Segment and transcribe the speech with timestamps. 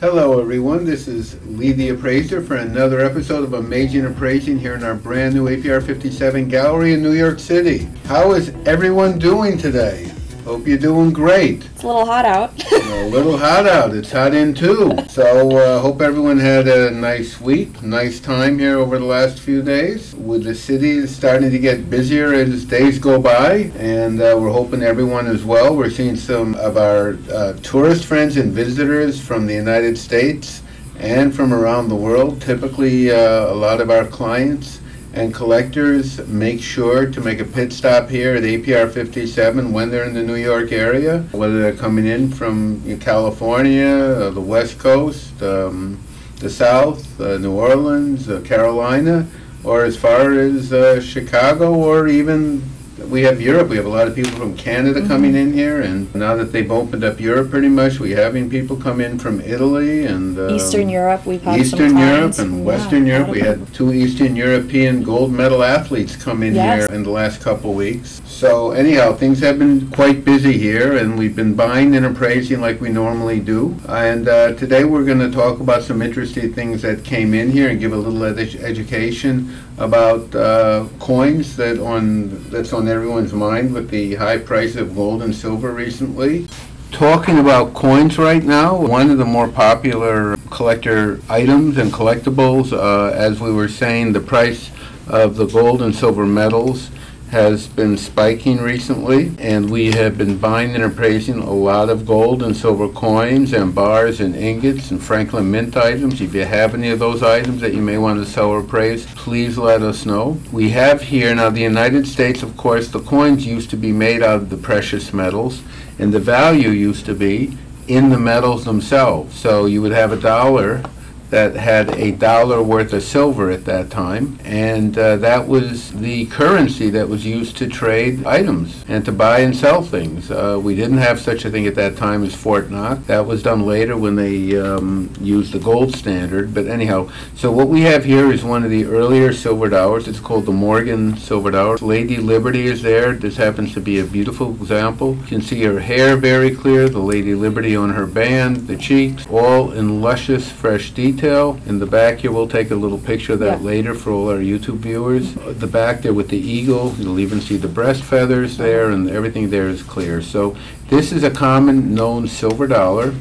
[0.00, 0.86] Hello, everyone.
[0.86, 5.34] This is Lee the Appraiser for another episode of Amazing Appraising here in our brand
[5.34, 7.86] new APR 57 gallery in New York City.
[8.06, 10.10] How is everyone doing today?
[10.50, 11.64] Hope you're doing great.
[11.64, 12.72] It's a little hot out.
[12.72, 13.94] a little hot out.
[13.94, 14.98] It's hot in too.
[15.08, 19.62] So, uh, hope everyone had a nice week, nice time here over the last few
[19.62, 20.12] days.
[20.12, 24.82] With the city starting to get busier as days go by, and uh, we're hoping
[24.82, 25.76] everyone as well.
[25.76, 30.64] We're seeing some of our uh, tourist friends and visitors from the United States
[30.98, 32.42] and from around the world.
[32.42, 34.79] Typically, uh, a lot of our clients
[35.12, 40.04] and collectors make sure to make a pit stop here at APR 57 when they're
[40.04, 45.42] in the New York area, whether they're coming in from California, uh, the West Coast,
[45.42, 45.98] um,
[46.36, 49.26] the South, uh, New Orleans, uh, Carolina,
[49.64, 52.62] or as far as uh, Chicago, or even
[53.08, 53.68] we have Europe.
[53.68, 56.70] We have a lot of people from Canada coming in here, and now that they've
[56.70, 60.88] opened up Europe pretty much, we're having people come in from Italy and um, Eastern
[60.88, 63.28] Europe, we've had some Eastern Europe and Yeah, Western Europe.
[63.28, 66.86] We had two Eastern European gold medal athletes come in Yes.
[66.88, 68.20] here in the last couple weeks.
[68.40, 72.80] So anyhow, things have been quite busy here, and we've been buying and appraising like
[72.80, 73.76] we normally do.
[73.86, 77.68] And uh, today we're going to talk about some interesting things that came in here
[77.68, 83.74] and give a little edu- education about uh, coins that on that's on everyone's mind
[83.74, 86.48] with the high price of gold and silver recently.
[86.92, 93.14] Talking about coins right now, one of the more popular collector items and collectibles, uh,
[93.14, 94.70] as we were saying, the price
[95.08, 96.88] of the gold and silver metals
[97.30, 102.42] has been spiking recently, and we have been buying and appraising a lot of gold
[102.42, 106.20] and silver coins and bars and ingots and Franklin Mint items.
[106.20, 109.06] If you have any of those items that you may want to sell or appraise,
[109.14, 110.40] please let us know.
[110.50, 114.24] We have here now the United States, of course, the coins used to be made
[114.24, 115.62] out of the precious metals,
[116.00, 119.38] and the value used to be in the metals themselves.
[119.38, 120.82] So you would have a dollar
[121.30, 126.26] that had a dollar worth of silver at that time, and uh, that was the
[126.26, 130.30] currency that was used to trade items and to buy and sell things.
[130.30, 133.06] Uh, we didn't have such a thing at that time as Fort Knox.
[133.06, 136.52] That was done later when they um, used the gold standard.
[136.52, 140.08] But anyhow, so what we have here is one of the earlier silver dollars.
[140.08, 141.76] It's called the Morgan Silver Dollar.
[141.78, 143.12] Lady Liberty is there.
[143.12, 145.16] This happens to be a beautiful example.
[145.16, 149.26] You can see her hair very clear, the Lady Liberty on her band, the cheeks,
[149.28, 151.19] all in luscious, fresh detail.
[151.22, 153.66] In the back here, we'll take a little picture of that Yeah.
[153.66, 155.34] later for all our YouTube viewers.
[155.58, 159.50] The back there with the eagle, you'll even see the breast feathers there, and everything
[159.50, 160.22] there is clear.
[160.22, 160.54] So
[160.88, 163.12] this is a common known silver dollar.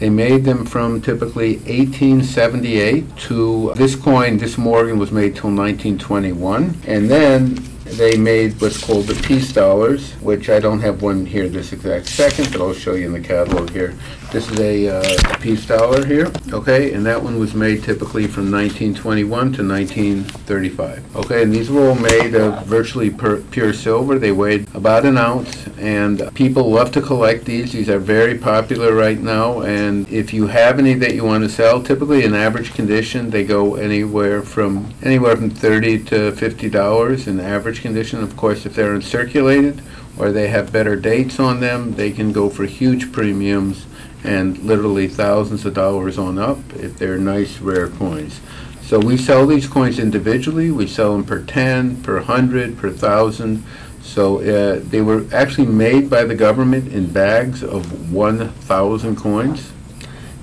[0.00, 6.74] They made them from typically 1878 to this coin, this Morgan was made till 1921.
[6.86, 11.48] And then they made what's called the peace dollars, which I don't have one here
[11.48, 13.94] this exact second, but I'll show you in the catalog here.
[14.32, 18.50] This is a uh, peace dollar here, okay, and that one was made typically from
[18.50, 21.16] 1921 to 1935.
[21.16, 24.18] Okay, and these were all made of virtually pure silver.
[24.18, 27.72] They weighed about an ounce, and people love to collect these.
[27.72, 31.48] These are very popular right now, and if you have any that you want to
[31.48, 37.28] sell, typically in average condition, they go anywhere from anywhere from 30 to 50 dollars
[37.28, 38.24] in average condition.
[38.24, 39.82] Of course, if they're uncirculated
[40.18, 43.86] or they have better dates on them, they can go for huge premiums
[44.26, 48.40] and literally thousands of dollars on up if they're nice rare coins.
[48.82, 50.70] So we sell these coins individually.
[50.70, 53.64] We sell them per 10, per 100, per 1,000.
[54.02, 59.72] So uh, they were actually made by the government in bags of 1,000 coins.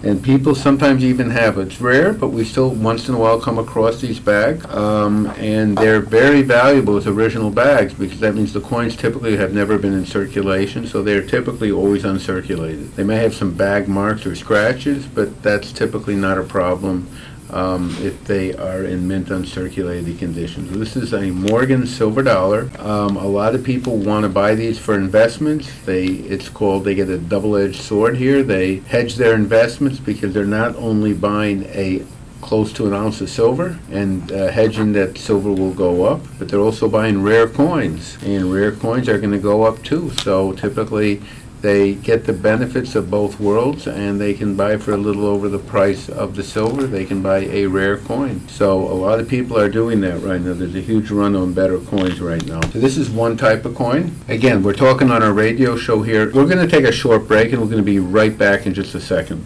[0.04, 3.58] And people sometimes even have, it's rare, but we still once in a while come
[3.58, 4.66] across these bags.
[4.66, 9.54] Um, and they're very valuable as original bags because that means the coins typically have
[9.54, 12.94] never been in circulation, so they're typically always uncirculated.
[12.96, 17.10] They may have some bag marks or scratches, but that's typically not a problem
[17.54, 20.72] um, if they are in mint uncirculated conditions.
[20.72, 22.70] This is a Morgan silver dollar.
[22.80, 25.72] Um, a lot of people want to buy these for investments.
[25.86, 28.44] They, it's called, they get a double-edged sword here.
[28.44, 32.04] They hedge their investments because they're not only buying a
[32.42, 36.50] close to an ounce of silver and uh, hedging that silver will go up, but
[36.50, 40.10] they're also buying rare coins, and rare coins are going to go up too.
[40.10, 41.22] So typically,
[41.64, 45.48] they get the benefits of both worlds, and they can buy for a little over
[45.48, 46.86] the price of the silver.
[46.86, 48.46] They can buy a rare coin.
[48.50, 50.54] So a lot of people are doing that right now.
[50.54, 52.60] There's a huge run on better coins right now.
[52.72, 54.14] So this is one type of coin.
[54.28, 56.26] Again, we're talking on our radio show here.
[56.34, 58.74] We're going to take a short break, and we're going to be right back in
[58.74, 59.46] just a second.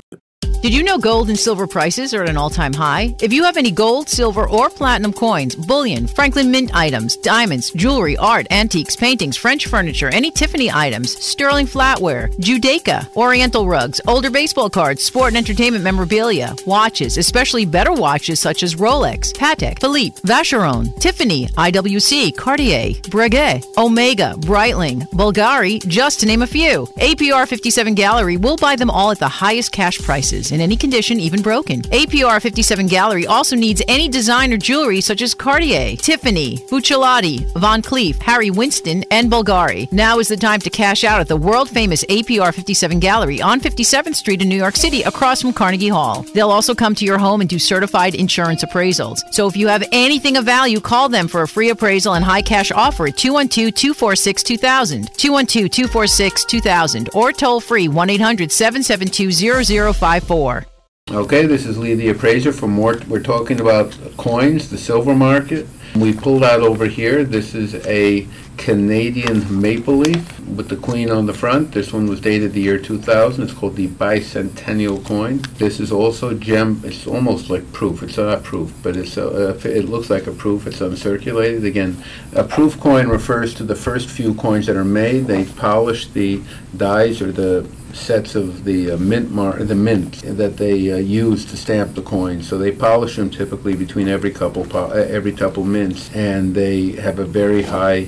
[0.67, 3.15] Did you know gold and silver prices are at an all time high?
[3.21, 8.17] If you have any gold, silver, or platinum coins, bullion, Franklin Mint items, diamonds, jewelry,
[8.17, 14.69] art, antiques, paintings, French furniture, any Tiffany items, sterling flatware, Judaica, Oriental rugs, older baseball
[14.69, 20.93] cards, sport and entertainment memorabilia, watches, especially better watches such as Rolex, Patek, Philippe, Vacheron,
[20.99, 26.85] Tiffany, IWC, Cartier, Breguet, Omega, Breitling, Bulgari, just to name a few.
[26.97, 31.19] APR 57 Gallery will buy them all at the highest cash prices, in any condition,
[31.19, 31.83] even broken.
[31.83, 38.19] APR 57 Gallery also needs any designer jewelry such as Cartier, Tiffany, Buccellati, Van Cleef,
[38.23, 39.89] Harry Winston, and Bulgari.
[39.91, 43.61] Now is the time to cash out at the world famous APR 57 Gallery on
[43.61, 46.25] 57th Street in New York City across from Carnegie Hall.
[46.33, 49.19] They'll also come to your home and do certified insurance appraisals.
[49.31, 52.41] So if you have anything of value, call them for a free appraisal and high
[52.41, 59.31] cash offer at 212 246 2000, 212 246 2000, or toll free 1 800 772
[59.93, 60.36] 0054.
[61.09, 65.65] Okay, this is Lee the appraiser for more, we're talking about coins, the silver market.
[65.95, 71.25] We pulled out over here, this is a Canadian maple leaf with the queen on
[71.25, 71.71] the front.
[71.71, 75.41] This one was dated the year 2000, it's called the bicentennial coin.
[75.57, 79.59] This is also gem, it's almost like proof, it's not proof, but it's, a- uh,
[79.63, 81.65] it looks like a proof, it's uncirculated.
[81.65, 82.03] Again,
[82.33, 86.41] a proof coin refers to the first few coins that are made, they polish the
[86.75, 91.45] dies or the sets of the uh, mint mar, the mint that they uh, use
[91.45, 92.47] to stamp the coins.
[92.47, 95.63] So they polish them typically between every couple, po- uh, every couple
[96.13, 98.05] and they have a very high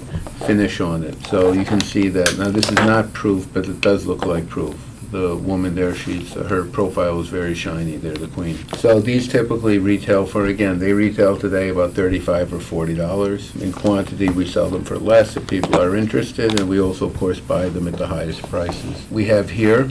[0.47, 1.15] finish on it.
[1.27, 4.47] So you can see that, now this is not proof, but it does look like
[4.49, 4.75] proof.
[5.11, 8.57] The woman there, she's, her profile is very shiny there, the queen.
[8.77, 13.55] So these typically retail for, again, they retail today about thirty-five or forty dollars.
[13.55, 17.17] In quantity, we sell them for less if people are interested, and we also, of
[17.17, 19.09] course, buy them at the highest prices.
[19.09, 19.89] We have here,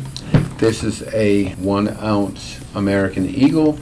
[0.58, 3.76] this is a one ounce American Eagle.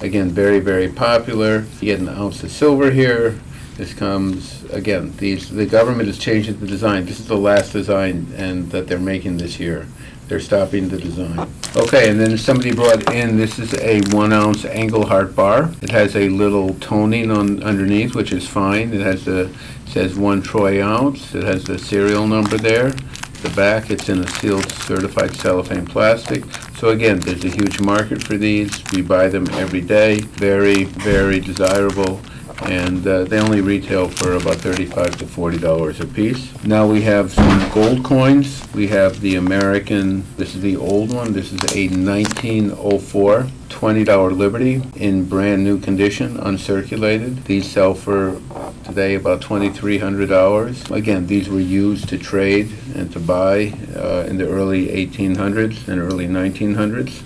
[0.00, 1.66] Again, very, very popular.
[1.80, 3.38] You get an ounce of silver here.
[3.76, 7.06] This comes, again, these, the government is changing the design.
[7.06, 9.86] This is the last design and that they're making this year.
[10.28, 11.50] They're stopping the design.
[11.76, 15.70] Okay, and then somebody brought in, this is a one ounce Engelhard bar.
[15.82, 18.94] It has a little toning on, underneath, which is fine.
[18.94, 19.50] It has the,
[19.86, 21.34] says one troy ounce.
[21.34, 22.92] It has the serial number there.
[23.42, 26.44] The back, it's in a sealed certified cellophane plastic.
[26.76, 28.82] So again, there's a huge market for these.
[28.92, 30.20] We buy them every day.
[30.20, 32.20] Very, very desirable.
[32.62, 36.52] And uh, they only retail for about thirty-five to forty dollars a piece.
[36.64, 38.62] Now we have some gold coins.
[38.74, 41.32] We have the American, this is the old one.
[41.32, 47.44] This is a 1904 $20 Liberty in brand-new condition, uncirculated.
[47.44, 48.38] These sell for
[48.84, 50.90] today about $2,300.
[50.90, 55.98] Again, these were used to trade and to buy uh, in the early 1800s and
[55.98, 57.22] early 1900s.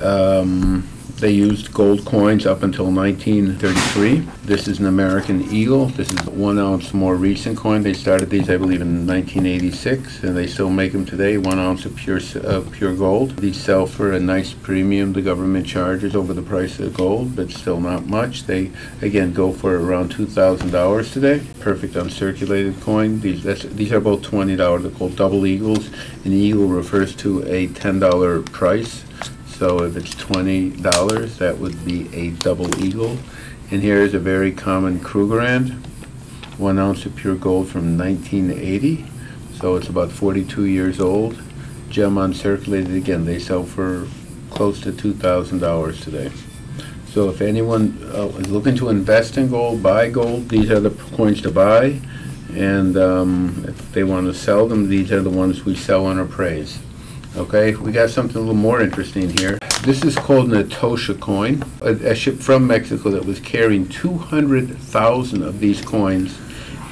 [0.00, 0.86] Um,
[1.18, 4.18] They used gold coins up until 1933.
[4.42, 5.86] This is an American Eagle.
[5.86, 7.84] This is one ounce more recent coin.
[7.84, 11.86] They started these, I believe, in 1986, and they still make them today, one ounce
[11.86, 13.36] of pure, of uh, pure gold.
[13.36, 17.50] These sell for a nice premium the government charges over the price of gold, but
[17.50, 18.44] still not much.
[18.44, 21.42] They, again, go for around $2,000 today.
[21.60, 23.20] Perfect uncirculated coin.
[23.20, 23.44] These,
[23.76, 24.82] these are both $20.
[24.82, 25.88] They're called double eagles.
[26.24, 29.03] An eagle refers to a $10 price.
[29.58, 33.18] So if it's twenty dollars, that would be a double eagle.
[33.70, 35.72] And here is a very common Krugerrand,
[36.58, 39.06] one ounce of pure gold from nineteen eighty.
[39.60, 41.40] So it's about forty-two years old.
[41.88, 44.08] Gem uncirculated, again, they sell for
[44.50, 46.32] close to two thousand dollars today.
[47.06, 50.90] So if anyone uh, is looking to invest in gold, buy gold, these are the
[51.16, 52.00] coins to buy.
[52.52, 56.18] And um, if they want to sell them, these are the ones we sell on
[56.18, 56.78] appraise.
[57.36, 59.58] Okay, we got something a little more interesting here.
[59.82, 65.42] This is called an Atocha coin, a, a ship from Mexico that was carrying 200,000
[65.42, 66.38] of these coins.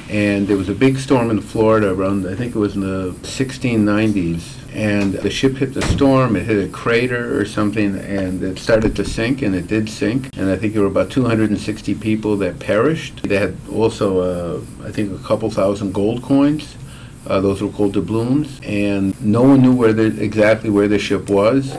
[0.09, 3.13] And there was a big storm in Florida around, I think it was in the
[3.21, 4.59] 1690s.
[4.75, 8.97] And the ship hit the storm, it hit a crater or something, and it started
[8.97, 10.27] to sink, and it did sink.
[10.35, 13.23] And I think there were about 260 people that perished.
[13.23, 16.75] They had also, uh, I think, a couple thousand gold coins.
[17.25, 21.29] Uh, those were called doubloons, and no one knew where the, exactly where the ship
[21.29, 21.77] was.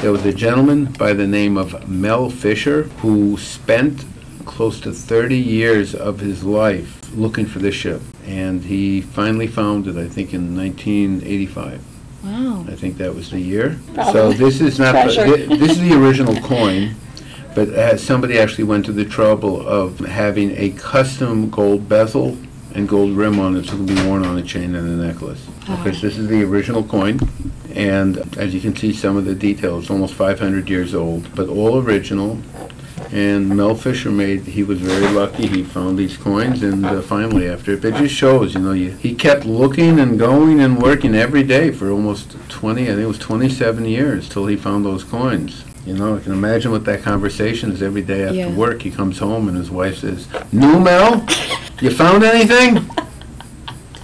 [0.00, 4.04] There was a gentleman by the name of Mel Fisher who spent
[4.44, 9.86] close to 30 years of his life looking for this ship, and he finally found
[9.88, 9.96] it.
[9.96, 11.82] I think in 1985.
[12.22, 12.64] Wow.
[12.68, 13.78] I think that was the year.
[14.12, 15.46] So this is not, Treasure.
[15.46, 16.94] thi- this is the original coin,
[17.54, 22.36] but uh, somebody actually went to the trouble of having a custom gold bezel
[22.74, 25.06] and gold rim on it, so it can be worn on a chain and a
[25.06, 25.46] necklace.
[25.70, 27.18] Okay, so this is the original coin,
[27.74, 31.80] and as you can see, some of the details, almost 500 years old, but all
[31.80, 32.38] original.
[33.12, 37.48] And Mel Fisher made, he was very lucky, he found these coins, and uh, finally,
[37.48, 41.14] after, it it just shows, you know, you, he kept looking and going and working
[41.14, 45.04] every day for almost 20, I think it was 27 years, till he found those
[45.04, 45.64] coins.
[45.86, 48.54] You know, I can imagine what that conversation is every day after Yeah.
[48.54, 48.80] work.
[48.82, 51.26] He comes home and his wife says, "New Mel,
[51.84, 52.90] you found anything?"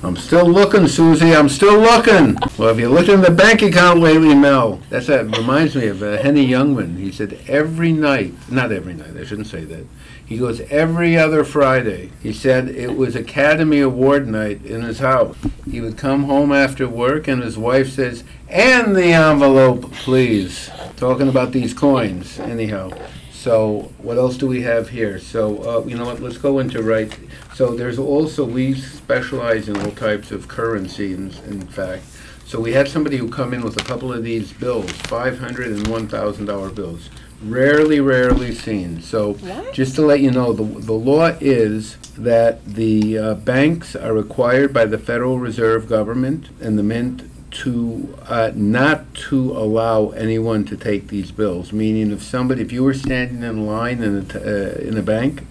[0.02, 1.34] I'm still looking, Susie.
[1.34, 2.38] I'm still looking.
[2.56, 4.80] Well, have you looked in the bank account lately, Mel?
[4.88, 6.96] That's that reminds me of uh, Henny Youngman.
[6.96, 9.14] He said every night, not every night.
[9.18, 9.86] I shouldn't say that.
[10.24, 12.12] He goes every other Friday.
[12.22, 15.36] He said it was Academy Award night in his house.
[15.70, 21.28] He would come home after work, and his wife says, "And the envelope, please." Talking
[21.28, 22.90] about these coins, anyhow.
[23.40, 25.18] So what else do we have here?
[25.18, 27.10] So, uh, you know what, let's go into right,
[27.54, 32.02] so there's also, we specialize in all types of currency in, in fact.
[32.44, 35.68] So we had somebody who come in with a couple of these bills, five hundred
[35.68, 37.08] and one thousand dollar bills.
[37.42, 39.00] Rarely, rarely seen.
[39.00, 39.72] So What?
[39.72, 44.74] just to let you know, the, the law is that the uh, banks are required
[44.74, 50.76] by the Federal Reserve Government and the Mint to, uh, not to allow anyone to
[50.76, 51.72] take these bills.
[51.72, 55.02] Meaning if somebody, if you were standing in line in a, t- uh, in a
[55.02, 55.42] bank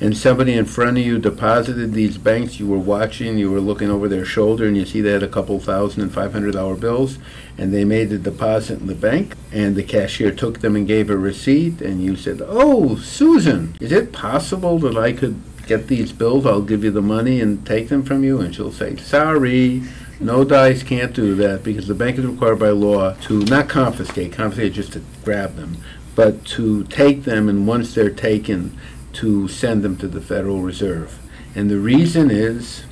[0.00, 3.90] and somebody in front of you deposited these banks, you were watching, you were looking
[3.90, 6.76] over their shoulder and you see they had a couple thousand and five hundred dollar
[6.76, 7.18] bills
[7.56, 11.10] and they made a deposit in the bank and the cashier took them and gave
[11.10, 16.12] a receipt and you said, "Oh, Susan, is it possible that I could get these
[16.12, 16.46] bills?
[16.46, 19.82] I'll give you the money and take them from you." And she'll say, "Sorry,
[20.20, 24.32] no dice can't do that because the bank is required by law to not confiscate,
[24.32, 25.76] confiscate just to grab them,
[26.14, 28.76] but to take them and once they're taken,
[29.12, 31.18] to send them to the Federal Reserve.
[31.54, 32.84] And the reason is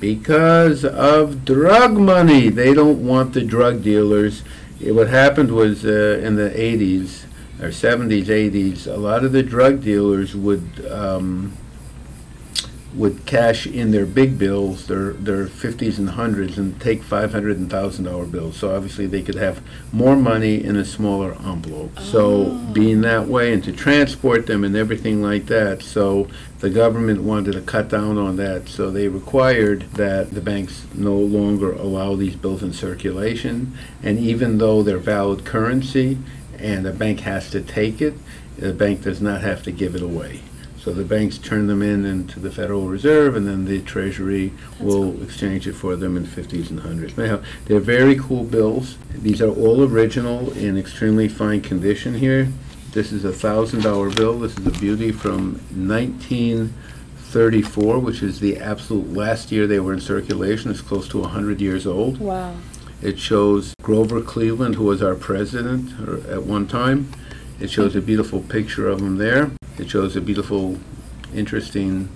[0.00, 2.48] because of drug money.
[2.48, 4.42] They don't want the drug dealers.
[4.84, 7.24] Eh, What happened was uh, in the 80s
[7.60, 11.56] or 70s, 80s, a lot of the drug dealers would um,
[12.94, 17.70] would cash in their big bills, their their 50s and hundreds, and take 500 and
[17.70, 18.56] thousand dollar bills.
[18.56, 21.98] So obviously they could have more money in a smaller envelope.
[22.00, 22.70] So oh.
[22.72, 26.28] being that way, and to transport them and everything like that, so
[26.58, 28.68] the government wanted to cut down on that.
[28.68, 34.58] So they required that the banks no longer allow these bills in circulation, and even
[34.58, 36.18] though they're valid currency,
[36.58, 38.14] and the bank has to take it,
[38.58, 40.42] the bank does not have to give it away.
[40.82, 45.22] So the banks turn them in into the Federal Reserve, and then the Treasury will
[45.22, 47.18] exchange it for them in fifties and hundreds.
[47.18, 48.96] Anyhow, they're very cool bills.
[49.14, 52.48] These are all original in extremely fine condition here.
[52.92, 54.38] This is a thousand dollar bill.
[54.38, 56.72] This is a beauty from nineteen
[57.16, 60.70] thirty-four, which is the absolute last year they were in circulation.
[60.70, 62.18] It's close to a hundred years old.
[62.18, 62.56] Wow.
[63.02, 67.12] It shows Grover Cleveland, who was our president uh, at one time.
[67.60, 69.50] It shows a beautiful picture of them there.
[69.78, 70.78] It shows a beautiful,
[71.34, 72.08] interesting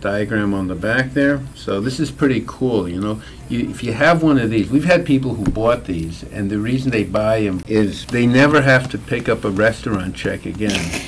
[0.00, 1.42] diagram on the back there.
[1.54, 3.20] So this is pretty cool, you know.
[3.48, 6.58] You, if you have one of these, we've had people who bought these, and the
[6.58, 11.02] reason they buy them is they never have to pick up a restaurant check again.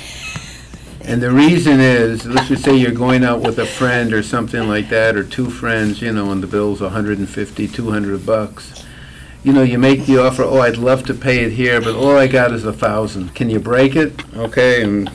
[1.03, 4.67] And the reason is, let's just say you're going out with a friend or something
[4.67, 8.80] like that, or two friends, you know, and the bill's 150, 200 bucks.
[9.43, 12.15] You know, you make the offer, oh, I'd love to pay it here, but all
[12.15, 13.33] I got is a thousand.
[13.33, 14.13] Can you break it?
[14.35, 15.11] Okay, and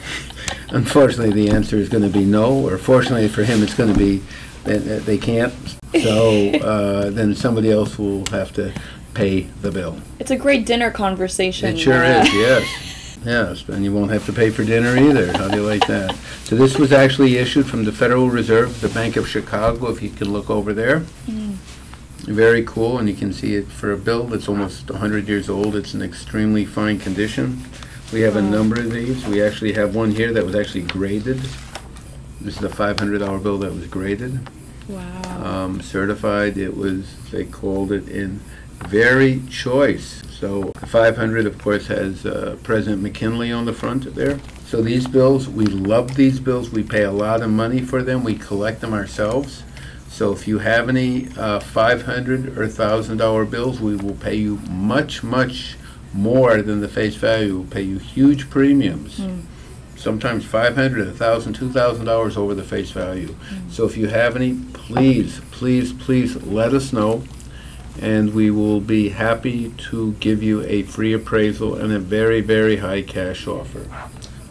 [0.70, 4.22] unfortunately, the answer is gonna be no, or fortunately for him, it's gonna be,
[4.64, 5.54] that they can't.
[6.02, 8.72] So, uh, then somebody else will have to
[9.14, 9.98] pay the bill.
[10.18, 11.76] It's a great dinner conversation.
[11.76, 13.16] It sure uh, is, yes.
[13.24, 15.32] Yes, and you won't have to pay for dinner either.
[15.36, 16.14] How do you like that?
[16.44, 20.10] So this was actually issued from the Federal Reserve, the Bank of Chicago, if you
[20.10, 21.04] can look over there.
[22.26, 25.76] Very cool, and you can see it for a bill that's almost 100 years old.
[25.76, 27.62] It's in extremely fine condition.
[28.12, 29.24] We have a number of these.
[29.26, 31.38] We actually have one here that was actually graded.
[32.40, 34.48] This is a $500 bill that was graded
[34.88, 35.42] Wow.
[35.44, 36.58] um, certified.
[36.58, 38.40] It was, they called it in
[38.88, 40.22] very choice.
[40.30, 44.38] So 500, of course, has uh, President McKinley on the front there.
[44.66, 46.70] So these bills, we love these bills.
[46.70, 48.24] We pay a lot of money for them.
[48.24, 49.62] We collect them ourselves.
[50.16, 55.22] So if you have any uh, 500 or $1,000 bills, we will pay you much,
[55.22, 55.76] much
[56.14, 57.58] more than the face value.
[57.58, 59.20] We'll pay you huge premiums.
[59.94, 63.36] Sometimes 500, 1,000, 2,000 dollars over the face value.
[63.68, 67.22] So if you have any, please, please, please let us know,
[68.00, 72.78] and we will be happy to give you a free appraisal and a very, very
[72.78, 73.86] high cash offer.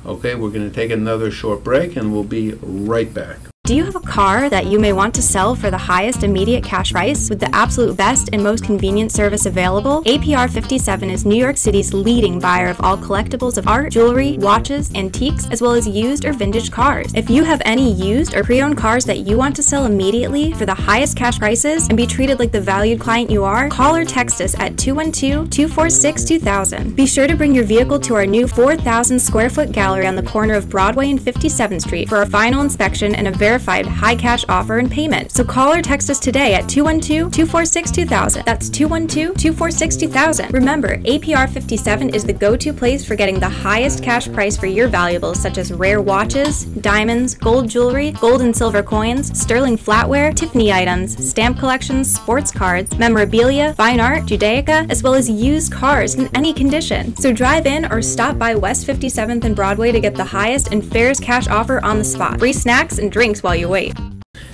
[0.05, 3.39] Okay, we're going to take another short break, and we'll be right back.
[3.65, 6.63] Do you have a car that you may want to sell for the highest immediate
[6.63, 10.03] cash price with the absolute best and most convenient service available?
[10.03, 14.93] APR 57 is New York City's leading buyer of all collectibles of art, jewelry, watches,
[14.93, 17.11] antiques, as well as used or vintage cars.
[17.15, 20.53] If you have any used or pre owned cars that you want to sell immediately
[20.53, 23.95] for the highest cash prices and be treated like the valued client you are, call
[23.95, 26.95] or text us at 212 246 2000.
[26.95, 30.21] Be sure to bring your vehicle to our new 4,000 square foot gallery on the
[30.21, 34.43] corner of Broadway and 57th Street for a final inspection and a verified high cash
[34.49, 35.31] offer and payment.
[35.31, 38.43] So call or text us today at 212 246 2000.
[38.45, 40.53] That's 212 246 2000.
[40.53, 44.65] Remember, APR 57 is the go to place for getting the highest cash price for
[44.65, 50.35] your valuables, such as rare watches, diamonds, gold jewelry, gold and silver coins, sterling flatware,
[50.35, 56.15] Tiffany items, stamp collections, sports cards, memorabilia, fine art, Judaica, as well as used cars
[56.15, 57.15] in any condition.
[57.15, 60.83] So drive in or stop by West 57th and Broadway to get the highest and
[60.83, 62.39] fairest cash offer on the spot.
[62.39, 63.93] Free snacks and drinks while you wait.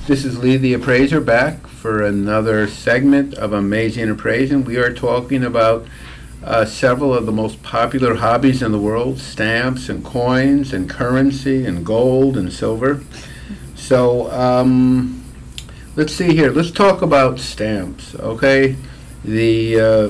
[0.06, 4.66] This is Lee the Appraiser back for another segment of Amazing Appraising.
[4.66, 5.88] We are talking about
[6.44, 11.66] uh, several of the most popular hobbies in the world stamps and coins and currency
[11.66, 13.02] and gold and silver.
[13.76, 15.24] So, um,
[15.96, 16.52] let's see here.
[16.52, 18.76] Let's talk about stamps, okay?
[19.24, 20.10] The uh,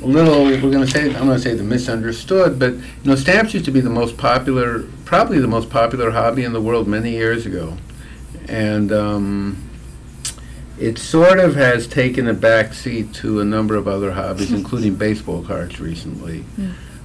[0.00, 3.54] little, we're going to say, I'm going to say the misunderstood, but you know, stamps
[3.54, 7.12] used to be the most popular, probably the most popular hobby in the world many
[7.12, 7.78] years ago
[8.48, 9.70] and um,
[10.78, 14.96] it sort of has taken a back seat to a number of other hobbies, including
[14.96, 16.44] baseball cards recently.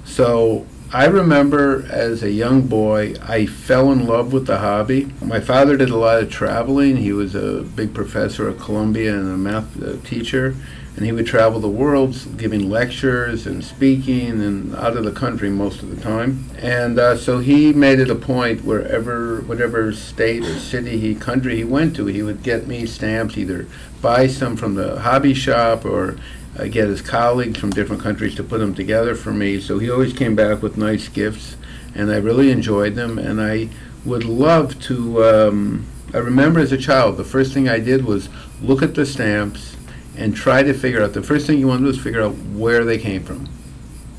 [0.06, 5.12] So I remember as a young boy, I fell in love with the hobby.
[5.22, 6.96] My father did a lot of traveling.
[6.98, 10.56] He was a big professor at Columbia and a math uh, teacher.
[10.96, 15.50] And he would travel the world giving lectures and speaking and out of the country
[15.50, 16.50] most of the time.
[16.58, 21.58] And uh, so he made it a point wherever, whatever state or city he, country
[21.58, 23.68] he went to, he would get me stamps, either
[24.02, 26.18] buy some from the hobby shop or
[26.58, 29.60] uh, get his colleagues from different countries to put them together for me.
[29.60, 31.58] So he always came back with nice gifts,
[31.94, 33.20] and I really enjoyed them.
[33.20, 33.70] And I
[34.06, 35.24] would love to.
[35.24, 38.30] Um, I remember as a child, the first thing I did was
[38.62, 39.75] look at the stamps
[40.18, 41.14] and try to figure out.
[41.14, 43.50] The first thing you want to do is figure out where they came from.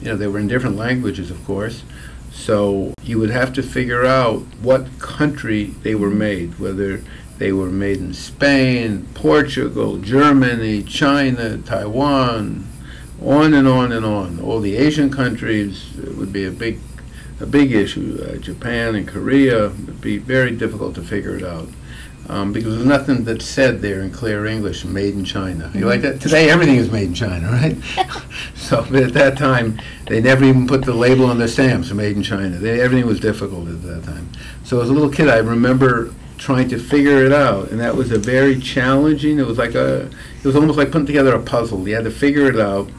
[0.00, 1.82] You know, they were in different languages, of course.
[2.30, 7.02] So you would have to figure out what country they were made, whether
[7.38, 12.66] they were made in Spain, Portugal, Germany, China, Taiwan,
[13.22, 14.40] on and on and on.
[14.40, 16.78] All the Asian countries would be a big,
[17.40, 18.22] a big issue.
[18.22, 21.68] Uh, Japan and Korea would be very difficult to figure it out.
[22.28, 25.70] Um, because there's nothing that's said there in clear English, made in China.
[25.74, 26.20] You like that?
[26.20, 27.76] Today, everything is made in China, right?
[28.54, 32.16] so, but at that time, they never even put the label on the stamps, made
[32.16, 32.56] in China.
[32.56, 34.28] They, everything was difficult at that time.
[34.64, 38.10] So, as a little kid, I remember trying to figure it out, and that was
[38.10, 39.38] a very challenging.
[39.38, 41.88] It was like a, it was almost like putting together a puzzle.
[41.88, 42.90] You had to figure it out,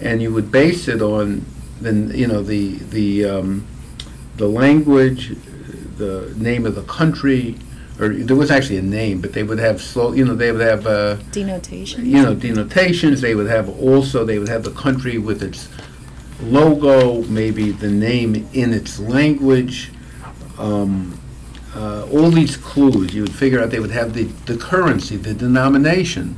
[0.00, 1.44] and you would base it on
[1.80, 3.66] then you know, the the um,
[4.36, 5.36] the language,
[5.96, 7.56] the name of the country
[7.98, 10.60] or there was actually a name, but they would have slow, you know, they would
[10.60, 12.04] have, uh, Denotation.
[12.04, 13.20] you know, denotations.
[13.20, 15.68] They would have also, they would have the country with its
[16.42, 19.90] logo, maybe the name in its language.
[20.58, 21.18] Um,
[21.74, 25.34] uh, all these clues, you would figure out they would have the, the currency, the
[25.34, 26.36] denomination.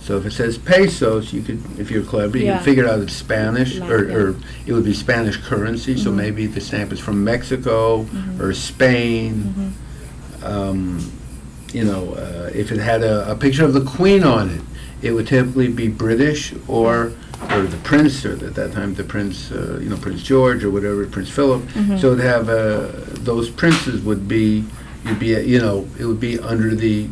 [0.00, 2.56] So if it says pesos, you could, if you're clever, you Yeah.
[2.56, 5.98] could figure out it's Spanish, or, or it would be Spanish currency.
[5.98, 8.06] So maybe the stamp is from Mexico
[8.40, 9.74] or Spain
[10.42, 11.12] um,
[11.72, 14.60] you know, uh, if it had a, a picture of the Queen on it,
[15.02, 17.12] it would typically be British or
[17.52, 20.70] or the Prince, or at that time the Prince, uh, you know, Prince George or
[20.70, 21.62] whatever, Prince Philip.
[22.00, 22.88] So it'd have uh,
[23.20, 24.64] those princes would be,
[25.04, 27.08] you'd be, you know, it would be under the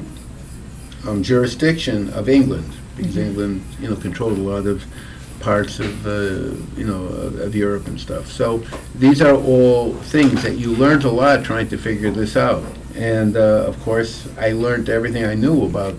[1.07, 4.85] um, jurisdiction of England because England, you know, controlled a lot of
[5.39, 8.27] parts of, uh, you know, of, of Europe and stuff.
[8.27, 8.65] So
[8.97, 12.65] these are all things that you learned a lot trying to figure this out.
[12.97, 15.95] And uh, of course, I learned everything I knew about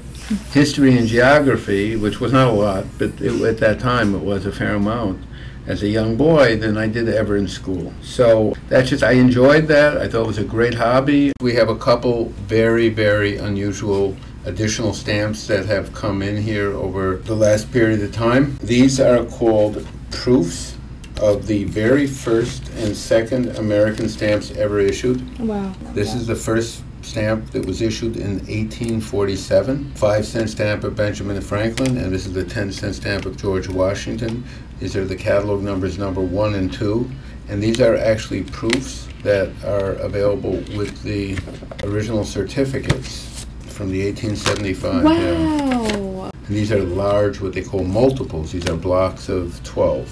[0.51, 4.45] history and geography, which was not a lot, but it, at that time it was
[4.45, 5.23] a fair amount
[5.67, 7.93] as a young boy than I did ever in school.
[8.01, 9.97] So that's just, I enjoyed that.
[9.97, 11.33] I thought it was a great hobby.
[11.41, 17.17] We have a couple very, very unusual additional stamps that have come in here over
[17.17, 18.57] the last period of time.
[18.61, 20.77] These are called proofs
[21.21, 25.39] of the very first and second American stamps ever issued.
[25.39, 25.73] Wow.
[25.93, 29.93] This is the first stamp that was issued in 1847.
[29.95, 33.69] Five cent stamp of Benjamin Franklin, and this is the 10 cent stamp of George
[33.69, 34.43] Washington.
[34.79, 37.09] These are the catalog numbers number one and two.
[37.49, 41.37] And these are actually proofs that are available with the
[41.83, 45.03] original certificates from the 1875.
[45.03, 45.97] yeah.
[45.97, 46.31] Wow.
[46.33, 48.51] And these are large, what they call multiples.
[48.51, 50.07] These are blocks of 12,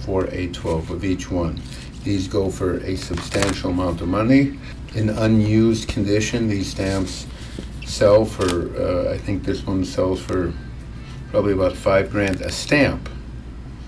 [0.00, 1.60] 4, 8, 12 of each one.
[2.04, 4.58] These go for a substantial amount of money.
[4.96, 7.26] In unused condition, these stamps
[7.84, 10.54] sell for, uh, I think this one sells for
[11.30, 13.10] probably about five grand a stamp.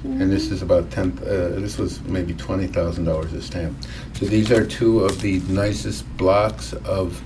[0.04, 3.78] And this is about 10, uh, this was maybe $20,000 a stamp.
[4.12, 7.22] So these are two of the nicest blocks of,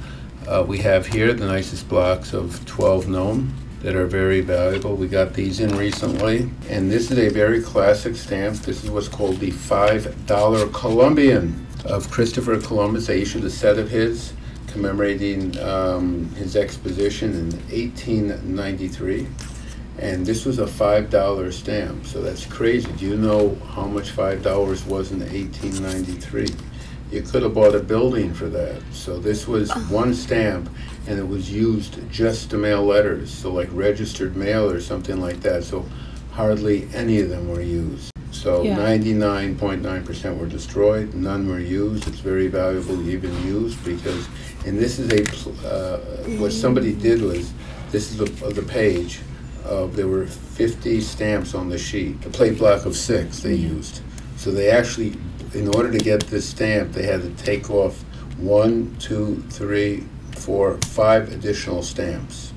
[0.46, 4.94] uh, we have here, the nicest blocks of 12 known that are very valuable.
[4.94, 8.58] We got these in recently, and this is a very classic stamp.
[8.58, 13.10] This is what's called the $5 Columbian of Christopher Columbus.
[13.10, 14.32] I issued a set of his
[14.72, 19.26] commemorating um, his exposition in 1893.
[19.98, 22.90] And this was a $5 stamp, so that's crazy.
[22.92, 26.48] Do you know how much $5 was in 1893?
[27.10, 28.80] You could have bought a building for that.
[28.92, 30.70] So this was one stamp,
[31.06, 35.40] and it was used just to mail letters, so like registered mail or something like
[35.40, 35.64] that.
[35.64, 35.84] So
[36.32, 38.11] hardly any of them were used.
[38.42, 38.76] So Yeah.
[38.76, 42.08] 99.9% were destroyed, none were used.
[42.08, 44.26] It's very valuable to even use because,
[44.66, 45.98] and this is a, pl- uh,
[46.40, 47.52] what somebody did was,
[47.92, 49.20] this is the, of the page,
[49.64, 54.00] of, there were 50 stamps on the sheet, the plate block of six they used.
[54.36, 55.16] So they actually,
[55.54, 58.02] in order to get this stamp, they had to take off
[58.38, 60.02] one, two, three,
[60.36, 62.51] four, five additional stamps.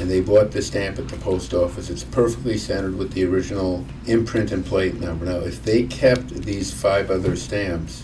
[0.00, 1.90] And they bought the stamp at the post office.
[1.90, 5.26] It's perfectly centered with the original imprint and plate number.
[5.26, 8.02] Now, if they kept these five other stamps,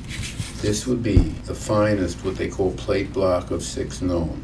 [0.60, 4.42] this would be the finest, what they call plate block of six known,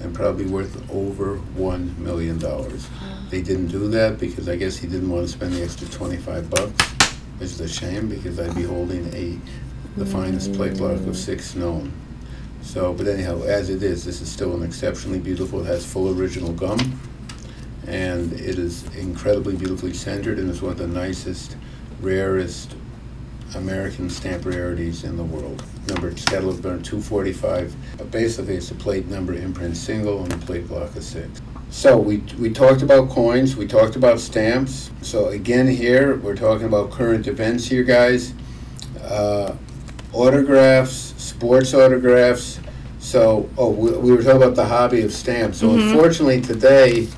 [0.00, 2.88] and probably worth over one million dollars.
[3.30, 6.50] They didn't do that because I guess he didn't want to spend the extra twenty-five
[6.50, 6.88] bucks,
[7.38, 9.38] which is a shame because I'd be holding a,
[9.98, 11.92] the finest plate block of six known.
[12.62, 16.18] So, but anyhow, as it is, this is still an exceptionally beautiful, it has full
[16.18, 17.00] original gum,
[17.86, 21.56] and it is incredibly beautifully centered, and it's one of the nicest,
[22.00, 22.74] rarest
[23.54, 25.62] American stamp rarities in the world.
[25.88, 27.74] Number, it's cataloged number 245.
[28.10, 31.42] Basically, it's a plate number imprint single and a plate block of six.
[31.70, 34.90] So we, we talked about coins, we talked about stamps.
[35.00, 38.34] So again here, we're talking about current events here, guys.
[39.02, 39.56] Uh,
[40.12, 41.11] autographs,
[41.42, 42.60] sports autographs.
[43.00, 45.58] So, oh, we, we were talking about the hobby of stamps.
[45.58, 47.08] So unfortunately today,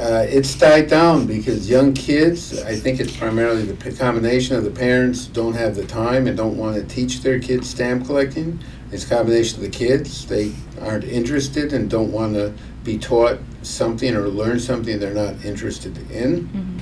[0.00, 4.64] uh, it's died down because young kids, I think it's primarily the p- combination of
[4.64, 8.58] the parents don't have the time and don't want to teach their kids stamp collecting.
[8.90, 13.38] It's a combination of the kids, they aren't interested and don't want to be taught
[13.60, 16.80] something or learn something they're not interested in.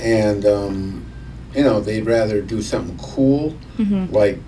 [0.00, 1.06] And, um,
[1.54, 3.56] you know, they'd rather do something cool,
[4.12, 4.38] like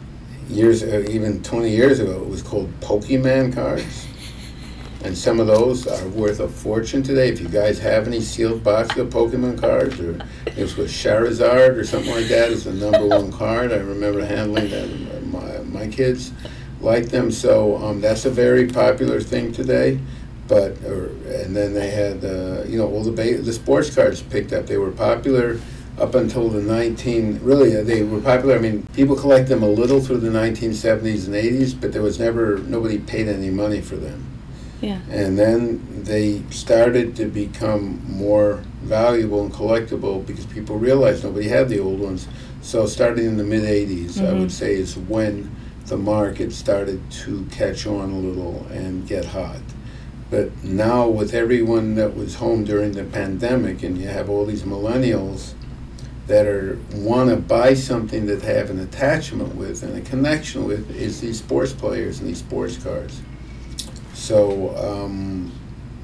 [0.51, 4.07] years, uh, even 20 years ago, it was called Pokemon cards.
[5.03, 7.31] And some of those are worth a fortune today.
[7.31, 11.79] If you guys have any sealed boxes of Pokemon cards, or it was with Charizard
[11.79, 13.73] or something like that, is the number one card.
[13.73, 15.27] I remember handling that.
[15.27, 16.33] My, my kids
[16.83, 19.99] like them, so um, that's a very popular thing today.
[20.49, 24.21] But or, and then they had uh, you know all the ba- the sports cards
[24.21, 24.67] picked up.
[24.67, 25.59] They were popular
[26.01, 29.69] up until the 19 really uh, they were popular i mean people collect them a
[29.69, 33.97] little through the 1970s and 80s but there was never nobody paid any money for
[33.97, 34.27] them
[34.81, 34.99] Yeah.
[35.11, 41.69] and then they started to become more valuable and collectible because people realized nobody had
[41.69, 42.27] the old ones.
[42.63, 45.55] So starting in the mid 80s, I would say is when
[45.87, 49.61] the market started to catch on a little and get hot.
[50.31, 54.63] But now with everyone that was home during the pandemic and you have all these
[54.63, 55.53] millennials
[56.31, 60.88] that are want to buy something that have an attachment with and a connection with
[60.95, 63.21] is these sports players and these sports cars.
[64.14, 65.51] So um,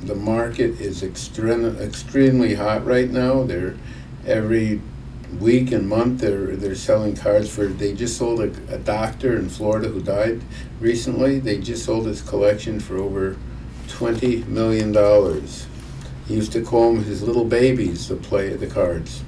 [0.03, 3.45] the market is extremely extremely hot right now.
[3.45, 3.77] They're
[4.27, 4.81] every
[5.39, 7.67] week and month they're they're selling cars for.
[7.67, 10.43] They just sold a, a doctor in Florida who died
[10.81, 11.39] recently.
[11.39, 13.37] They just sold his collection for over
[13.87, 15.69] twenty million dollars.
[16.27, 19.23] He used to call them his little babies to play the cards,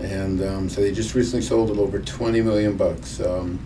[0.00, 3.20] and um, so they just recently sold it over twenty million bucks.
[3.20, 3.58] Um,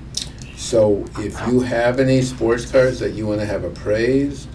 [0.57, 4.49] so if you have any sports cards that you want to have appraised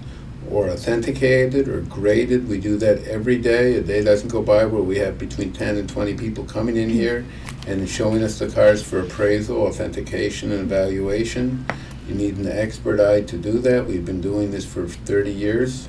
[0.51, 3.75] or authenticated or graded, we do that every day.
[3.75, 6.89] A day doesn't go by where we have between 10 and 20 people coming in
[6.89, 7.25] here
[7.67, 11.65] and showing us the cards for appraisal, authentication, and evaluation.
[12.07, 13.87] You need an expert eye to do that.
[13.87, 15.87] We've been doing this for 30 years.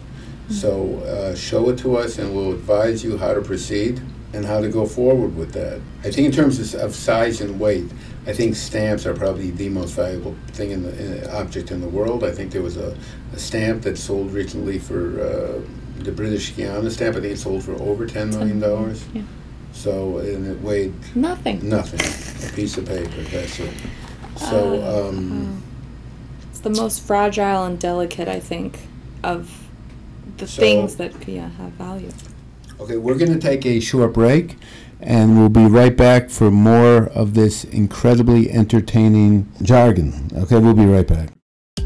[0.49, 4.01] So uh, show it to us and we'll advise you how to proceed.
[4.35, 5.81] And how to go forward with that.
[6.03, 7.87] I think in terms of, of size and weight,
[8.27, 11.89] I think stamps are probably the most valuable thing in the uh, object in the
[11.89, 12.25] world.
[12.25, 12.97] I think there was a,
[13.33, 17.17] a stamp that sold recently for uh, the British Guiana stamp.
[17.17, 19.05] I think it sold for over ten million dollars.
[19.15, 19.23] Yeah.
[19.73, 21.69] So and it weighed Nothing.
[21.69, 22.01] nothing,
[22.49, 23.23] a piece of paper.
[23.31, 23.73] That's it.
[24.37, 24.83] So.
[24.83, 25.63] Uh, Um,
[26.51, 28.79] It's the most fragile and delicate, I think,
[29.23, 29.51] of
[30.39, 32.11] the So- things that yeah have value.
[32.81, 34.57] Okay, we're going to take a short break,
[35.01, 40.31] and we'll be right back for more of this incredibly entertaining jargon.
[40.35, 41.34] Okay, we'll be right back.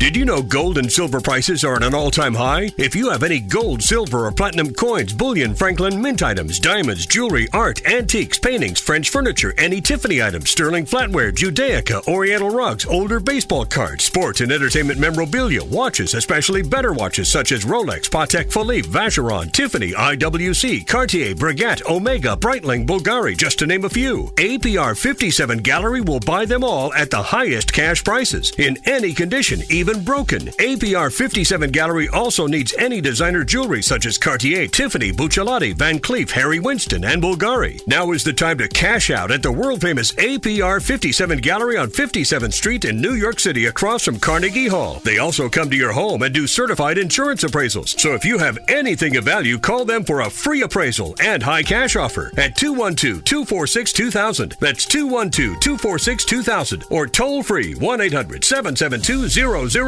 [0.08, 2.70] Did you know gold and silver prices are at an all time high?
[2.78, 7.46] If you have any gold, silver, or platinum coins, bullion, Franklin mint items, diamonds, jewelry,
[7.52, 13.66] art, antiques, paintings, French furniture, any Tiffany items, sterling flatware, Judaica, Oriental rugs, older baseball
[13.66, 19.52] cards, sports and entertainment memorabilia, watches, especially better watches such as Rolex, Patek Philippe, Vacheron,
[19.52, 24.32] Tiffany, IWC, Cartier, Breguet, Omega, Breitling, Bulgari, just to name a few.
[24.36, 29.60] APR 57 Gallery will buy them all at the highest cash prices in any condition,
[29.68, 30.46] even broken.
[30.58, 36.30] APR 57 Gallery also needs any designer jewelry such as Cartier, Tiffany, Buccellati, Van Cleef,
[36.30, 37.80] Harry Winston, and Bulgari.
[37.86, 41.88] Now is the time to cash out at the world famous APR 57 Gallery on
[41.88, 45.00] 57th Street in New York City across from Carnegie Hall.
[45.04, 47.98] They also come to your home and do certified insurance appraisals.
[47.98, 51.62] So if you have anything of value, call them for a free appraisal and high
[51.62, 54.56] cash offer at 212 246 2000.
[54.60, 59.28] That's 212 246 2000 or toll free 1 800 772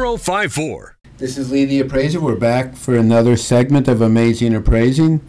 [0.01, 0.97] 0054.
[1.19, 2.19] This is Lee the Appraiser.
[2.19, 5.21] We're back for another segment of Amazing Appraising.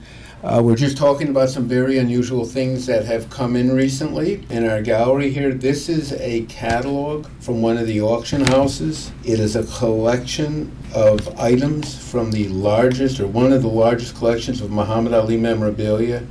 [0.43, 4.67] Uh, we're just talking about some very unusual things that have come in recently in
[4.67, 5.53] our gallery here.
[5.53, 9.13] This is a catalog from one of the auction houses.
[9.25, 14.63] It is a collection of items from the largest or one of the largest collections
[14.63, 16.27] of Muhammad Ali memorabilia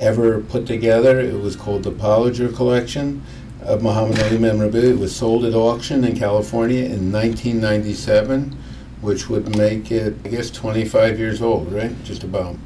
[0.00, 1.20] ever put together.
[1.20, 3.22] It was called the Pollinger Collection
[3.64, 4.90] of Muhammad Ali memorabilia.
[4.90, 8.56] It was sold at auction in California in 1997
[9.02, 11.92] which would make it, I guess, 25 years old, right?
[12.04, 12.56] Just about.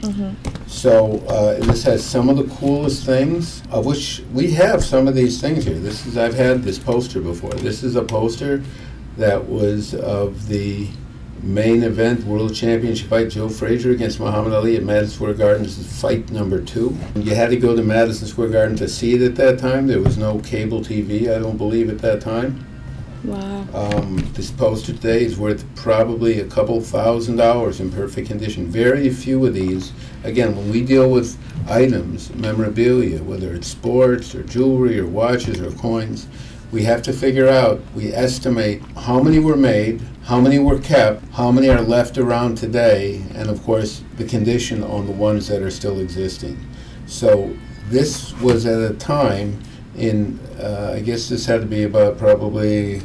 [0.66, 5.14] So uh, this has some of the coolest things, of which we have some of
[5.14, 5.78] these things here.
[5.78, 7.54] This is I've had this poster before.
[7.54, 8.62] This is a poster
[9.16, 10.88] that was of the
[11.42, 15.62] main event World Championship fight, Joe Frazier against Muhammad Ali at Madison Square Garden.
[15.62, 16.96] This is fight number two.
[17.14, 19.86] You had to go to Madison Square Garden to see it at that time.
[19.86, 22.64] There was no cable TV, I don't believe, at that time.
[23.24, 23.66] Wow.
[23.74, 28.66] Um, this poster today is worth probably a couple thousand dollars in perfect condition.
[28.66, 29.92] Very few of these.
[30.22, 31.36] Again, when we deal with
[31.68, 36.28] items, memorabilia, whether it's sports or jewelry or watches or coins,
[36.72, 41.24] we have to figure out, we estimate how many were made, how many were kept,
[41.32, 45.62] how many are left around today, and of course, the condition on the ones that
[45.62, 46.58] are still existing.
[47.06, 47.56] So
[47.88, 49.62] this was at a time
[49.96, 52.98] in, uh, I guess this had to be about probably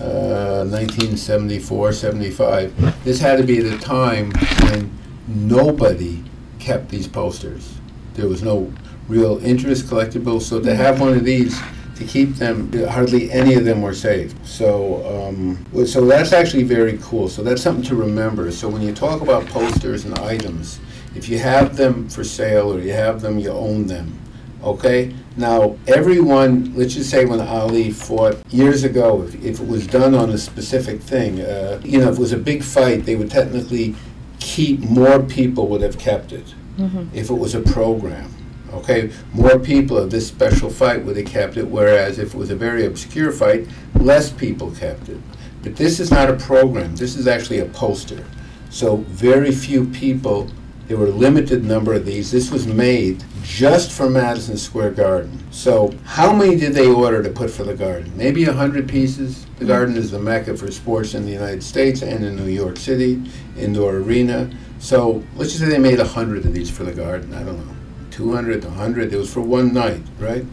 [0.00, 3.04] uh, 1974, 75.
[3.04, 4.30] This had to be at a time
[4.62, 4.96] when
[5.26, 6.22] nobody
[6.58, 7.74] kept these posters.
[8.14, 8.72] There was no
[9.08, 11.60] real interest collectible, so to have one of these,
[12.00, 14.34] to keep them, hardly any of them were saved.
[14.46, 17.28] So, um, so that's actually very cool.
[17.28, 18.50] So that's something to remember.
[18.50, 20.80] So when you talk about posters and items,
[21.14, 24.18] if you have them for sale or you have them, you own them.
[24.62, 25.14] Okay?
[25.36, 30.14] Now, everyone, let's just say when Ali fought years ago, if, if it was done
[30.14, 33.30] on a specific thing, uh, you know, if it was a big fight, they would
[33.30, 33.94] technically
[34.38, 36.54] keep, more people would have kept it
[37.12, 38.34] if it was a program.
[38.72, 39.10] Okay?
[39.34, 42.56] More people of this special fight would have kept it, whereas if it was a
[42.56, 45.20] very obscure fight, less people kept it.
[45.62, 48.24] But this is not a program, this is actually a poster.
[48.70, 50.50] So, very few people
[50.90, 52.32] there were a limited number of these.
[52.32, 55.40] This was made just for Madison Square Garden.
[55.52, 58.12] So, how many did they order to put for the garden?
[58.16, 59.44] Maybe a hundred pieces.
[59.44, 59.66] The mm-hmm.
[59.68, 63.22] garden is the mecca for sports in the United States and in New York City,
[63.56, 64.50] indoor arena.
[64.80, 67.34] So, let's just say they made a hundred of these for the garden.
[67.34, 67.76] I don't know,
[68.10, 69.12] 200, 100.
[69.12, 70.44] It was for one night, right?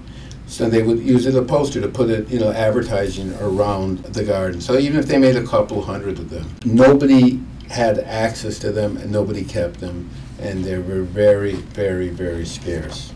[0.48, 4.00] So they would use it as a poster to put it, you know, advertising around
[4.00, 4.62] the garden.
[4.62, 8.96] So even if they made a couple hundred of them, nobody had access to them
[8.98, 13.14] and nobody kept them, and they were very, very, very scarce.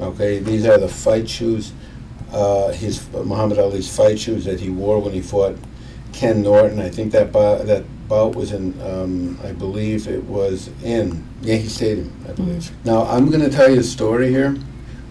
[0.00, 1.72] Okay, these are the fight shoes,
[2.32, 5.56] uh, his Muhammad Ali's fight shoes that he wore when he fought
[6.12, 6.80] Ken Norton.
[6.80, 11.68] I think that bout, that bout was in, um, I believe it was in Yankee
[11.68, 12.70] Stadium, I believe.
[12.84, 14.56] Now I'm going to tell you a story here.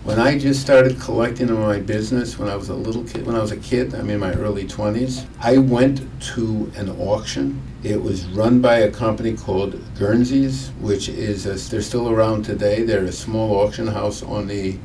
[0.04, 3.36] When I just started collecting in my business, when I was a little kid, when
[3.36, 6.00] I was a kid, I'm in my early 20s, I went
[6.36, 7.62] to an auction.
[7.84, 12.84] It was run by a company called Guernsey's, which is, a, they're still around today.
[12.84, 14.78] They're a small auction house on the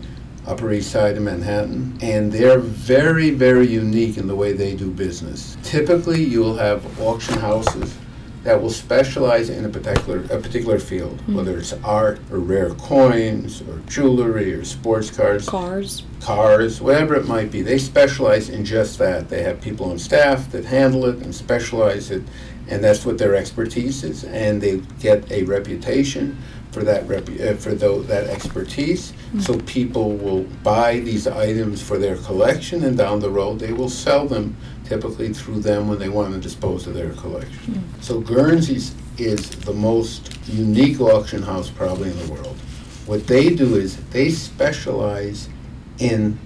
[0.44, 4.90] Upper East Side of Manhattan, and they're very, very unique in the way they do
[4.90, 5.56] business.
[5.62, 7.94] Typically, you'll have auction houses
[8.42, 13.62] that will specialize in a particular a particular field, whether it's art or rare coins
[13.62, 16.02] or jewelry or sports cars, Cars.
[16.20, 17.62] cars, whatever it might be.
[17.62, 19.28] They specialize in just that.
[19.28, 22.22] They have people on staff that handle it and specialize it,
[22.68, 24.24] and that's what their expertise is.
[24.24, 26.36] And they get a reputation
[26.72, 29.12] for that repu- uh, for tho- that expertise.
[29.40, 33.88] So people will buy these items for their collection, and down the road they will
[33.90, 34.56] sell them
[34.92, 37.74] typically through them when they want to dispose of their collection.
[37.74, 38.02] Hmm.
[38.02, 42.56] So Guernsey's is the most unique auction house probably in the world.
[43.06, 45.48] What they do is they specialize
[45.98, 46.38] in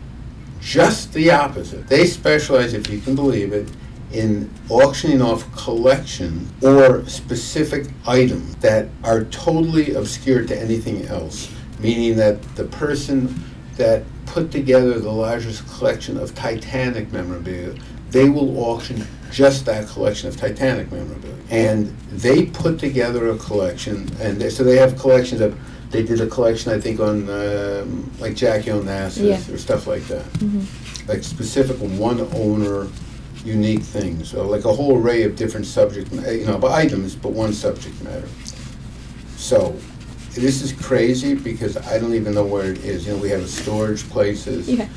[0.60, 1.88] just the opposite.
[1.88, 3.68] They specialize, if you can believe it,
[4.12, 11.50] in auctioning off collection or specific items that are totally obscure to anything else.
[11.80, 13.42] Meaning that the person
[13.76, 17.74] that put together the largest collection of Titanic memorabilia,
[18.10, 21.34] they will auction just that collection of Titanic memorabilia.
[21.50, 25.58] And they put together a collection, and they, so they have collections of,
[25.90, 29.54] they did a collection, I think, on um, like Jackie Onassis Yeah.
[29.54, 30.24] or stuff like that.
[31.08, 32.88] Like specific one owner,
[33.44, 37.30] unique things, so like a whole array of different subject, you know, but items, but
[37.32, 38.28] one subject matter.
[39.36, 39.76] So,
[40.34, 43.06] this is crazy because I don't even know where it is.
[43.06, 44.68] You know, we have storage places.
[44.68, 44.88] Yeah.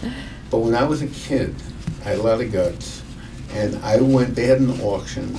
[0.49, 1.55] But when I was a kid,
[2.01, 3.03] I had a lot of guts,
[3.53, 4.35] and I went.
[4.35, 5.37] They had an auction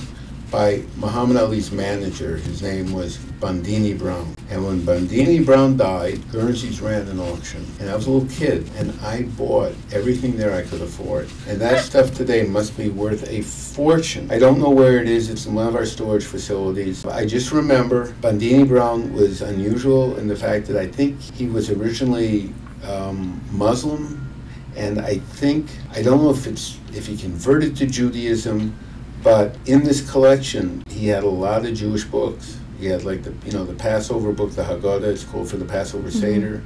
[0.51, 2.37] by Muhammad Ali's manager.
[2.37, 4.35] His name was Bundini Brown.
[4.49, 8.69] And when Bundini Brown died, Guernsey's ran an auction, and I was a little kid,
[8.75, 11.29] and I bought everything there I could afford.
[11.47, 14.29] And that stuff today must be worth a fortune.
[14.29, 15.29] I don't know where it is.
[15.29, 17.05] It's in one of our storage facilities.
[17.05, 21.69] I just remember Bundini Brown was unusual in the fact that I think he was
[21.69, 24.30] originally um, Muslim
[24.75, 28.75] and I think I don't know if it's if he converted to Judaism,
[29.23, 32.57] but in this collection he had a lot of Jewish books.
[32.79, 35.03] He had like the you know the Passover book, the Haggadah.
[35.03, 36.19] It's called for the Passover mm-hmm.
[36.19, 36.63] Seder.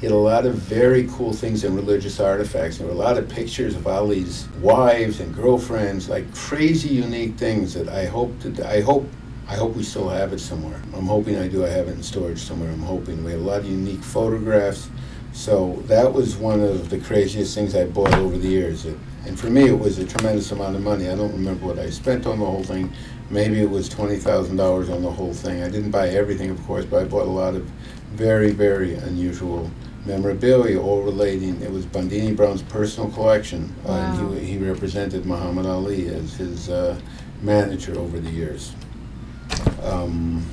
[0.00, 2.78] He had a lot of very cool things and religious artifacts.
[2.78, 7.74] There were a lot of pictures of Ali's wives and girlfriends, like crazy unique things
[7.74, 9.08] that I hope to I hope
[9.48, 10.80] I hope we still have it somewhere.
[10.94, 11.64] I'm hoping I do.
[11.64, 12.70] I have it in storage somewhere.
[12.70, 14.90] I'm hoping we have a lot of unique photographs.
[15.38, 18.86] So that was one of the craziest things I bought over the years.
[18.86, 21.08] It, and for me, it was a tremendous amount of money.
[21.08, 22.92] I don't remember what I spent on the whole thing.
[23.30, 25.62] Maybe it was twenty thousand dollars on the whole thing.
[25.62, 27.62] I didn't buy everything, of course, but I bought a lot of
[28.14, 29.70] very, very unusual
[30.06, 31.62] memorabilia, all relating.
[31.62, 34.18] It was Bundini Brown's personal collection, uh, Wow.
[34.30, 36.98] and he, he represented Muhammad Ali as his uh,
[37.42, 38.72] manager over the years.
[39.84, 40.44] Um,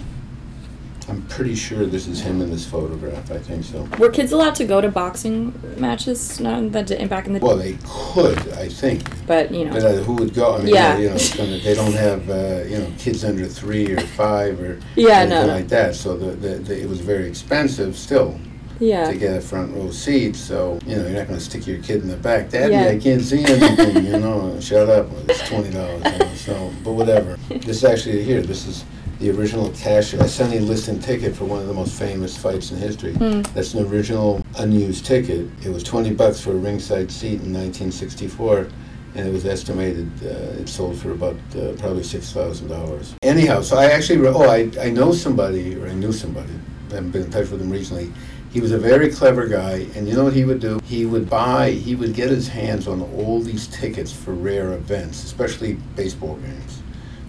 [1.07, 3.29] I'm pretty sure this is him in this photograph.
[3.31, 3.87] I think so.
[3.99, 6.39] Were kids allowed to go to boxing matches?
[6.39, 7.45] Not that di- back in the day?
[7.45, 9.73] Well, they could, I think, but you know.
[9.73, 10.55] but uh, who would go?
[10.55, 10.97] I mean, Yeah.
[10.97, 14.79] you know, gonna, they don't have uh, you know kids under three or five or
[14.95, 15.53] Yeah, anything no, no.
[15.53, 15.93] like that.
[15.95, 18.39] So the, the, the, it was very expensive still
[18.79, 19.07] yeah.
[19.09, 20.35] to get a front row seat.
[20.35, 22.49] So you know, you're not going to stick your kid in the back.
[22.49, 22.87] Daddy, Yeah.
[22.87, 24.05] I can't see anything.
[24.05, 25.07] you know, shut up.
[25.29, 26.03] It's twenty dollars.
[26.03, 27.37] You know, so, but whatever.
[27.65, 28.41] This actually here.
[28.41, 28.83] This is
[29.19, 32.71] the original cash I sent a Liston ticket for one of the most famous fights
[32.71, 33.13] in history.
[33.13, 33.41] Hmm.
[33.53, 35.47] That's an original unused ticket.
[35.63, 38.67] It was twenty bucks for a ringside seat in 1964.
[39.15, 43.15] And it was estimated uh, it sold for about uh, probably six thousand dollars.
[43.21, 46.51] Anyhow, so I actually re- oh I, I know somebody or I knew somebody.
[46.91, 48.11] I haven't been in touch with him recently.
[48.51, 50.79] He was a very clever guy, and you know what he would do?
[50.85, 55.25] He would buy, he would get his hands on all these tickets for rare events,
[55.25, 56.81] especially baseball games.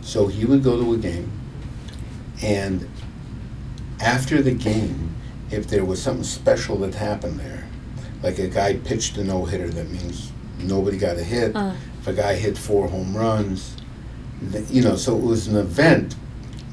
[0.02, 1.28] So he would go to a game,
[2.42, 2.88] and
[4.00, 5.14] after the game,
[5.50, 7.68] if there was something special that happened there,
[8.22, 11.54] like a guy pitched a no hitter, that means nobody got a hit.
[11.54, 11.74] Uh.
[12.00, 13.76] If a guy hit four home runs,
[14.52, 16.14] th- you know, so it was an event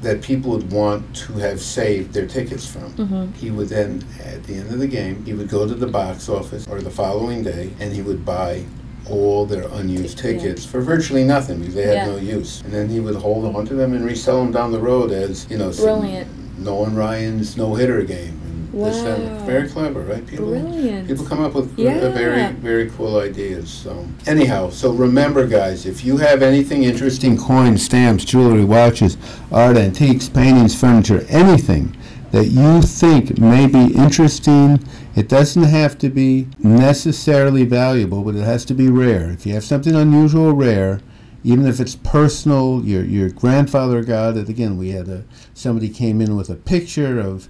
[0.02, 2.92] that people would want to have saved their tickets from.
[2.92, 3.32] Mm-hmm.
[3.32, 6.28] He would then, at the end of the game, he would go to the box
[6.28, 8.64] office or the following day and he would buy
[9.08, 12.06] all their unused tickets for virtually nothing because they had Yeah.
[12.06, 12.62] no use.
[12.64, 15.46] And then he would hold on to them and resell them down the road as,
[15.50, 16.26] you know, some Brilliant.
[16.58, 18.40] Nolan Ryan's no hitter game.
[18.72, 19.18] And this, that.
[19.20, 19.44] Wow.
[19.44, 20.26] Very clever, right?
[20.26, 21.06] People, Brilliant.
[21.06, 22.08] People come up with Yeah.
[22.10, 23.68] very, very cool ideas.
[23.68, 29.16] So, anyhow, so remember, guys, if you have anything interesting coins, stamps, jewelry, watches,
[29.52, 31.94] art, antiques, paintings, furniture, anything
[32.32, 34.80] that you think may be interesting
[35.16, 39.30] It doesn't have to be necessarily valuable, but it has to be rare.
[39.30, 41.00] If you have something unusual, rare,
[41.44, 44.48] even if it's personal, your your grandfather got it.
[44.48, 47.48] Again, we had a somebody came in with a picture of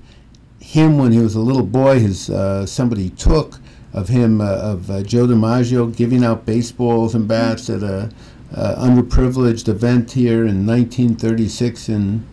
[0.61, 2.01] him when he was a little boy.
[2.01, 3.61] His uh, somebody took
[3.95, 8.11] of him uh, of uh, Joe DiMaggio giving out baseballs and bats at a
[8.55, 12.27] uh, underprivileged event here in 1936 in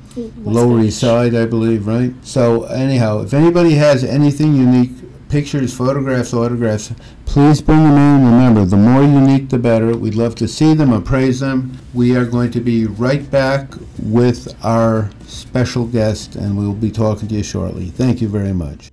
[0.43, 2.13] Lower East Side, I believe, right?
[2.23, 4.91] So anyhow, if anybody has anything unique,
[5.31, 6.91] pictures, photographs, autographs,
[7.25, 8.25] please bring them in.
[8.25, 9.95] Remember, the more unique, the better.
[9.95, 11.77] We'd love to see them, appraise them.
[11.93, 13.69] We are going to be right back
[14.03, 17.87] with our special guest, and we will be talking to you shortly.
[17.87, 18.90] Thank you very much.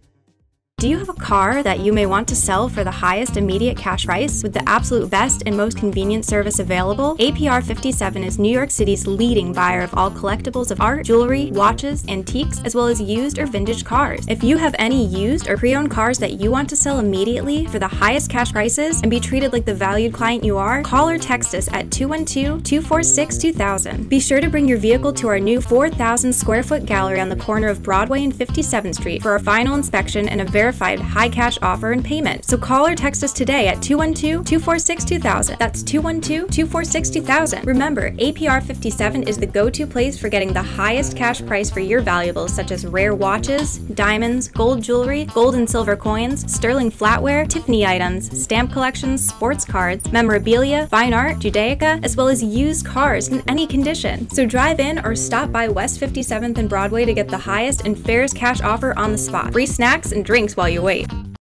[0.78, 3.76] Do you have a car that you may want to sell for the highest immediate
[3.76, 7.16] cash price with the absolute best and most convenient service available?
[7.16, 12.04] APR 57 is New York City's leading buyer of all collectibles of art, jewelry, watches,
[12.06, 14.24] antiques, as well as used or vintage cars.
[14.28, 17.66] If you have any used or pre owned cars that you want to sell immediately
[17.66, 21.08] for the highest cash prices and be treated like the valued client you are, call
[21.08, 24.08] or text us at 212 246 2000.
[24.08, 27.34] Be sure to bring your vehicle to our new 4,000 square foot gallery on the
[27.34, 31.58] corner of Broadway and 57th Street for a final inspection and a verified high cash
[31.62, 32.44] offer and payment.
[32.44, 35.56] So call or text us today at 212 246 2000.
[35.58, 37.66] That's 212 246 2000.
[37.66, 41.80] Remember, APR 57 is the go to place for getting the highest cash price for
[41.80, 47.48] your valuables, such as rare watches, diamonds, gold jewelry, gold and silver coins, sterling flatware,
[47.48, 53.28] Tiffany items, stamp collections, sports cards, memorabilia, fine art, Judaica, as well as used cars
[53.28, 54.28] in any condition.
[54.30, 57.98] So drive in or stop by West 57th and Broadway to get the highest and
[57.98, 59.52] fairest cash offer on the spot.
[59.52, 61.37] Free snacks and drinks while you wait.